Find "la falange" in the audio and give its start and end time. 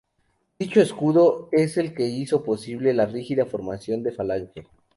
4.09-4.67